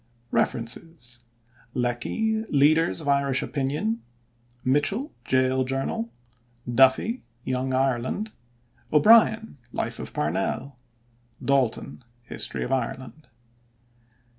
REFERENCES: 0.31 1.25
Lecky: 1.75 2.43
Leaders 2.45 3.01
of 3.01 3.07
Irish 3.07 3.43
Opinion; 3.43 4.01
Mitchel: 4.65 5.11
Jail 5.25 5.63
Journal; 5.63 6.09
Duffy: 6.67 7.21
Young 7.43 7.71
Ireland; 7.71 8.31
O'Brien: 8.91 9.59
Life 9.71 9.99
of 9.99 10.11
Parnell; 10.11 10.75
D'Alton: 11.39 12.03
History 12.23 12.63
of 12.63 12.71
Ireland. 12.71 13.27